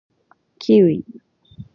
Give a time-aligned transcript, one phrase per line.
[0.57, 1.05] キウイ